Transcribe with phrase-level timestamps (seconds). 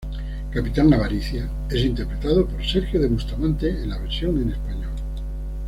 [0.49, 4.89] Capitán Avaricia: Es interpretado por Sergio de Bustamante en la versión en español.